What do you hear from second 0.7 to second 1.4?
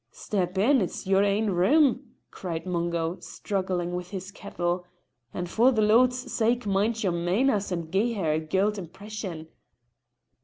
it's your